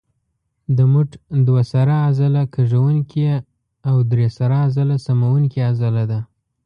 [0.77, 1.09] د مټ
[1.47, 3.21] دوه سره عضله کږوونکې
[3.89, 6.19] او درې سره عضله سموونکې عضله ده.